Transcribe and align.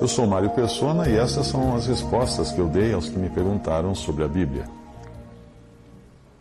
Eu 0.00 0.06
sou 0.06 0.26
Mário 0.28 0.50
Persona 0.50 1.08
e 1.08 1.16
essas 1.16 1.48
são 1.48 1.74
as 1.74 1.86
respostas 1.86 2.52
que 2.52 2.60
eu 2.60 2.68
dei 2.68 2.92
aos 2.92 3.08
que 3.08 3.18
me 3.18 3.28
perguntaram 3.28 3.94
sobre 3.96 4.22
a 4.22 4.28
Bíblia. 4.28 4.64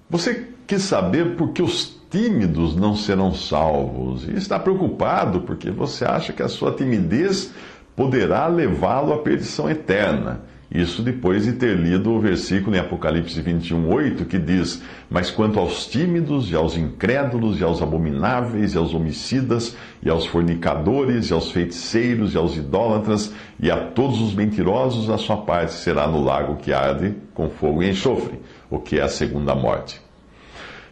Você 0.08 0.50
quis 0.68 0.84
saber 0.84 1.36
por 1.36 1.50
que 1.50 1.64
os 1.64 1.98
tímidos 2.10 2.76
não 2.76 2.96
serão 2.96 3.34
salvos 3.34 4.28
e 4.28 4.34
está 4.34 4.60
preocupado 4.60 5.42
porque 5.42 5.72
você 5.72 6.06
acha 6.06 6.32
que 6.32 6.44
a 6.44 6.48
sua 6.48 6.72
timidez 6.72 7.52
poderá 7.96 8.46
levá-lo 8.46 9.12
à 9.12 9.18
perdição 9.18 9.68
eterna. 9.68 10.42
Isso 10.70 11.02
depois 11.02 11.46
de 11.46 11.54
ter 11.54 11.78
lido 11.78 12.12
o 12.12 12.20
versículo 12.20 12.76
em 12.76 12.80
Apocalipse 12.80 13.42
21, 13.42 13.90
8, 13.90 14.26
que 14.26 14.38
diz: 14.38 14.84
Mas 15.10 15.32
quanto 15.32 15.60
aos 15.60 15.86
tímidos, 15.88 16.52
e 16.52 16.56
aos 16.56 16.76
incrédulos, 16.76 17.62
e 17.62 17.64
aos 17.64 17.82
abomináveis, 17.82 18.74
e 18.74 18.78
aos 18.78 18.94
homicidas, 18.94 19.78
e 20.04 20.10
aos 20.10 20.26
fornicadores, 20.26 21.30
e 21.30 21.34
aos 21.34 21.52
feiticeiros, 21.52 22.34
e 22.34 22.38
aos 22.38 22.58
idólatras, 22.58 23.34
e 23.58 23.72
a 23.72 23.78
todos 23.78 24.20
os 24.22 24.36
mentirosos, 24.36 25.10
a 25.10 25.18
sua 25.18 25.38
parte 25.38 25.72
será 25.72 26.06
no 26.06 26.22
lago 26.22 26.58
que 26.58 26.74
arde 26.74 27.16
com 27.34 27.50
fogo 27.50 27.82
e 27.82 27.90
enxofre, 27.90 28.38
o 28.70 28.78
que 28.78 29.00
é 29.00 29.04
a 29.04 29.08
segunda 29.08 29.56
morte. 29.56 30.02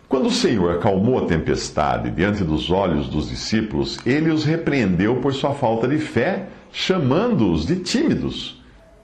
Quando 0.07 0.27
o 0.27 0.31
Senhor 0.31 0.75
acalmou 0.75 1.17
a 1.17 1.25
tempestade 1.25 2.11
diante 2.11 2.43
dos 2.45 2.71
olhos 2.71 3.09
dos 3.09 3.29
discípulos, 3.29 3.99
ele 4.05 4.29
os 4.29 4.45
repreendeu 4.45 5.17
por 5.17 5.33
sua 5.33 5.53
falta 5.53 5.85
de 5.85 5.97
fé, 5.97 6.47
chamando-os 6.71 7.65
de 7.65 7.77
tímidos. 7.77 8.54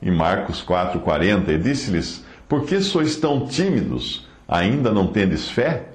Em 0.01 0.11
Marcos 0.11 0.63
4,40, 0.63 1.49
e 1.49 1.57
disse-lhes: 1.57 2.25
Por 2.47 2.65
que 2.65 2.79
sois 2.81 3.15
tão 3.15 3.45
tímidos? 3.47 4.27
Ainda 4.47 4.91
não 4.91 5.07
tendes 5.07 5.49
fé? 5.49 5.85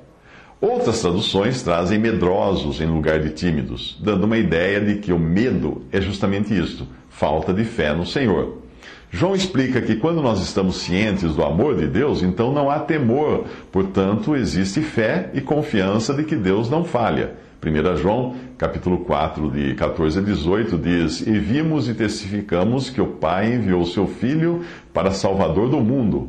Outras 0.60 1.02
traduções 1.02 1.62
trazem 1.62 1.98
medrosos 1.98 2.80
em 2.80 2.86
lugar 2.86 3.20
de 3.20 3.30
tímidos, 3.30 3.98
dando 4.00 4.24
uma 4.24 4.38
ideia 4.38 4.80
de 4.80 4.96
que 4.96 5.12
o 5.12 5.18
medo 5.18 5.82
é 5.92 6.00
justamente 6.00 6.56
isto: 6.56 6.86
falta 7.10 7.52
de 7.52 7.64
fé 7.64 7.92
no 7.92 8.06
Senhor. 8.06 8.62
João 9.10 9.34
explica 9.34 9.80
que 9.80 9.96
quando 9.96 10.20
nós 10.20 10.40
estamos 10.40 10.76
cientes 10.76 11.34
do 11.34 11.44
amor 11.44 11.76
de 11.76 11.86
Deus, 11.86 12.22
então 12.22 12.52
não 12.52 12.68
há 12.70 12.80
temor, 12.80 13.44
portanto, 13.70 14.34
existe 14.34 14.80
fé 14.80 15.30
e 15.32 15.40
confiança 15.40 16.12
de 16.12 16.24
que 16.24 16.34
Deus 16.34 16.68
não 16.68 16.84
falha. 16.84 17.34
1 17.64 17.96
João, 17.96 18.34
capítulo 18.58 18.98
4, 18.98 19.50
de 19.50 19.74
14 19.74 20.18
a 20.18 20.22
18, 20.22 20.76
diz: 20.76 21.26
E 21.26 21.38
vimos 21.38 21.88
e 21.88 21.94
testificamos 21.94 22.90
que 22.90 23.00
o 23.00 23.06
Pai 23.06 23.54
enviou 23.54 23.84
seu 23.86 24.06
Filho 24.06 24.62
para 24.92 25.10
Salvador 25.12 25.70
do 25.70 25.80
mundo, 25.80 26.28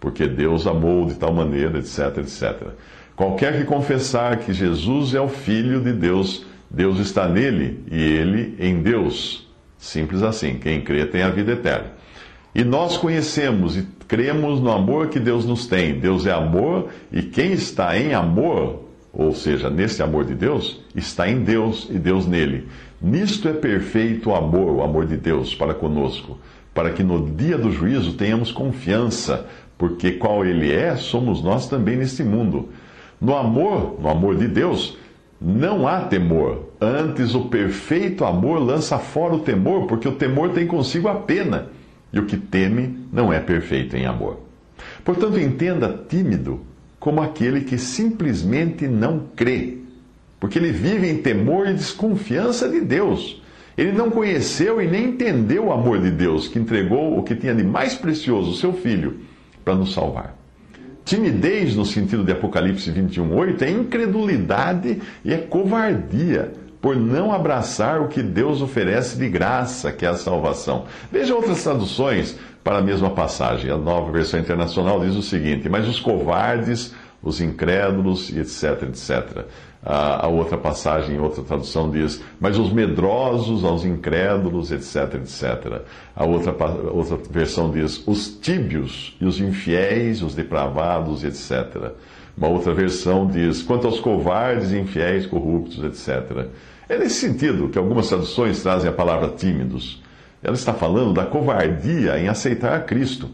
porque 0.00 0.26
Deus 0.26 0.66
amou 0.66 1.06
de 1.06 1.14
tal 1.14 1.32
maneira, 1.32 1.78
etc, 1.78 2.18
etc. 2.18 2.68
Qualquer 3.14 3.58
que 3.58 3.64
confessar 3.64 4.38
que 4.38 4.52
Jesus 4.52 5.14
é 5.14 5.20
o 5.20 5.28
Filho 5.28 5.80
de 5.80 5.92
Deus, 5.92 6.44
Deus 6.68 6.98
está 6.98 7.28
nele 7.28 7.84
e 7.90 8.02
ele 8.02 8.56
em 8.58 8.82
Deus. 8.82 9.48
Simples 9.78 10.22
assim. 10.22 10.58
Quem 10.58 10.80
crê 10.80 11.06
tem 11.06 11.22
a 11.22 11.30
vida 11.30 11.52
eterna. 11.52 11.92
E 12.54 12.62
nós 12.62 12.96
conhecemos 12.96 13.76
e 13.76 13.86
cremos 14.06 14.60
no 14.60 14.70
amor 14.70 15.08
que 15.08 15.18
Deus 15.18 15.44
nos 15.44 15.66
tem. 15.66 15.98
Deus 15.98 16.26
é 16.26 16.32
amor 16.32 16.88
e 17.10 17.22
quem 17.22 17.52
está 17.52 17.98
em 17.98 18.14
amor 18.14 18.84
ou 19.16 19.32
seja, 19.32 19.70
nesse 19.70 20.02
amor 20.02 20.24
de 20.24 20.34
Deus, 20.34 20.80
está 20.94 21.28
em 21.28 21.42
Deus 21.42 21.88
e 21.88 21.98
Deus 21.98 22.26
nele. 22.26 22.66
Nisto 23.00 23.48
é 23.48 23.52
perfeito 23.52 24.30
o 24.30 24.34
amor, 24.34 24.76
o 24.76 24.82
amor 24.82 25.06
de 25.06 25.16
Deus 25.16 25.54
para 25.54 25.72
conosco, 25.72 26.36
para 26.74 26.90
que 26.90 27.04
no 27.04 27.30
dia 27.30 27.56
do 27.56 27.70
juízo 27.70 28.14
tenhamos 28.14 28.50
confiança, 28.50 29.46
porque 29.78 30.12
qual 30.12 30.44
ele 30.44 30.72
é, 30.72 30.96
somos 30.96 31.42
nós 31.42 31.68
também 31.68 31.96
neste 31.96 32.24
mundo. 32.24 32.70
No 33.20 33.36
amor, 33.36 34.00
no 34.00 34.08
amor 34.08 34.36
de 34.36 34.48
Deus, 34.48 34.98
não 35.40 35.86
há 35.86 36.00
temor. 36.00 36.70
Antes, 36.80 37.34
o 37.36 37.42
perfeito 37.42 38.24
amor 38.24 38.58
lança 38.58 38.98
fora 38.98 39.34
o 39.34 39.40
temor, 39.40 39.86
porque 39.86 40.08
o 40.08 40.16
temor 40.16 40.50
tem 40.50 40.66
consigo 40.66 41.06
a 41.06 41.14
pena, 41.14 41.68
e 42.14 42.18
o 42.18 42.26
que 42.26 42.36
teme 42.36 42.98
não 43.12 43.32
é 43.32 43.40
perfeito 43.40 43.96
em 43.96 44.06
amor. 44.06 44.40
Portanto, 45.04 45.38
entenda 45.38 46.04
tímido 46.08 46.60
como 46.98 47.20
aquele 47.20 47.62
que 47.62 47.76
simplesmente 47.76 48.86
não 48.86 49.26
crê, 49.36 49.78
porque 50.40 50.58
ele 50.58 50.72
vive 50.72 51.08
em 51.08 51.18
temor 51.18 51.68
e 51.68 51.74
desconfiança 51.74 52.68
de 52.68 52.80
Deus. 52.80 53.42
Ele 53.76 53.92
não 53.92 54.10
conheceu 54.10 54.80
e 54.80 54.86
nem 54.86 55.06
entendeu 55.06 55.66
o 55.66 55.72
amor 55.72 56.00
de 56.00 56.10
Deus, 56.10 56.48
que 56.48 56.58
entregou 56.58 57.18
o 57.18 57.22
que 57.22 57.34
tinha 57.34 57.54
de 57.54 57.64
mais 57.64 57.94
precioso, 57.94 58.50
o 58.50 58.54
seu 58.54 58.72
filho, 58.72 59.18
para 59.64 59.74
nos 59.74 59.92
salvar. 59.92 60.36
Timidez, 61.04 61.76
no 61.76 61.84
sentido 61.84 62.24
de 62.24 62.32
Apocalipse 62.32 62.90
21:8, 62.90 63.62
é 63.62 63.70
incredulidade 63.70 65.02
e 65.24 65.34
é 65.34 65.38
covardia 65.38 66.52
por 66.84 66.96
não 66.96 67.32
abraçar 67.32 68.02
o 68.02 68.08
que 68.08 68.22
Deus 68.22 68.60
oferece 68.60 69.16
de 69.16 69.26
graça, 69.26 69.90
que 69.90 70.04
é 70.04 70.08
a 70.10 70.16
salvação. 70.16 70.84
Veja 71.10 71.34
outras 71.34 71.62
traduções 71.62 72.38
para 72.62 72.76
a 72.76 72.82
mesma 72.82 73.08
passagem. 73.08 73.70
A 73.70 73.78
nova 73.78 74.12
versão 74.12 74.38
internacional 74.38 75.00
diz 75.00 75.16
o 75.16 75.22
seguinte: 75.22 75.66
Mas 75.66 75.88
os 75.88 75.98
covardes, 75.98 76.94
os 77.22 77.40
incrédulos, 77.40 78.30
etc, 78.36 78.82
etc. 78.82 79.46
A, 79.82 80.28
outra 80.28 80.58
passagem, 80.58 81.18
outra 81.18 81.42
tradução 81.42 81.90
diz: 81.90 82.22
Mas 82.38 82.58
os 82.58 82.70
medrosos, 82.70 83.64
aos 83.64 83.86
incrédulos, 83.86 84.70
etc, 84.70 85.14
etc. 85.14 85.80
A 86.14 86.26
outra, 86.26 86.54
outra 86.92 87.16
versão 87.30 87.70
diz: 87.70 88.06
Os 88.06 88.28
tíbios 88.28 89.16
e 89.18 89.24
os 89.24 89.40
infiéis, 89.40 90.20
os 90.20 90.34
depravados, 90.34 91.24
etc. 91.24 91.92
Uma 92.36 92.48
outra 92.48 92.74
versão 92.74 93.26
diz: 93.26 93.62
Quanto 93.62 93.86
aos 93.86 94.00
covardes, 94.00 94.70
infiéis, 94.70 95.24
corruptos, 95.24 95.82
etc. 95.82 96.46
É 96.88 96.98
nesse 96.98 97.16
sentido 97.16 97.68
que 97.68 97.78
algumas 97.78 98.08
traduções 98.08 98.62
trazem 98.62 98.88
a 98.88 98.92
palavra 98.92 99.28
tímidos. 99.28 100.02
Ela 100.42 100.54
está 100.54 100.74
falando 100.74 101.14
da 101.14 101.24
covardia 101.24 102.18
em 102.18 102.28
aceitar 102.28 102.76
a 102.76 102.80
Cristo, 102.80 103.30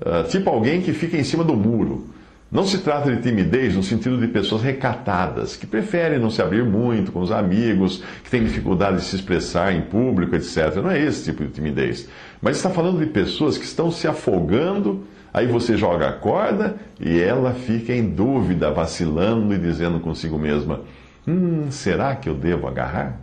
uh, 0.00 0.28
tipo 0.28 0.50
alguém 0.50 0.82
que 0.82 0.92
fica 0.92 1.16
em 1.16 1.22
cima 1.22 1.44
do 1.44 1.54
muro. 1.54 2.08
Não 2.50 2.64
se 2.64 2.78
trata 2.78 3.14
de 3.14 3.20
timidez 3.20 3.76
no 3.76 3.82
sentido 3.82 4.18
de 4.18 4.26
pessoas 4.26 4.62
recatadas, 4.62 5.54
que 5.54 5.66
preferem 5.66 6.18
não 6.18 6.30
se 6.30 6.40
abrir 6.40 6.64
muito 6.64 7.12
com 7.12 7.20
os 7.20 7.30
amigos, 7.30 8.02
que 8.24 8.30
têm 8.30 8.42
dificuldade 8.42 8.96
de 8.96 9.04
se 9.04 9.16
expressar 9.16 9.74
em 9.74 9.82
público, 9.82 10.34
etc. 10.34 10.76
Não 10.76 10.90
é 10.90 10.98
esse 10.98 11.24
tipo 11.24 11.44
de 11.44 11.50
timidez. 11.50 12.08
Mas 12.40 12.56
está 12.56 12.70
falando 12.70 13.00
de 13.00 13.06
pessoas 13.06 13.58
que 13.58 13.66
estão 13.66 13.90
se 13.90 14.08
afogando, 14.08 15.04
aí 15.32 15.46
você 15.46 15.76
joga 15.76 16.08
a 16.08 16.12
corda 16.12 16.76
e 16.98 17.20
ela 17.20 17.52
fica 17.52 17.92
em 17.92 18.08
dúvida, 18.08 18.70
vacilando 18.70 19.54
e 19.54 19.58
dizendo 19.58 20.00
consigo 20.00 20.38
mesma: 20.38 20.80
Hum, 21.28 21.70
será 21.70 22.16
que 22.16 22.26
eu 22.26 22.34
devo 22.34 22.66
agarrar? 22.66 23.20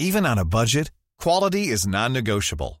Even 0.00 0.26
on 0.26 0.38
a 0.38 0.44
budget, 0.44 0.90
quality 1.16 1.68
is 1.68 1.86
non-negotiable. 1.86 2.80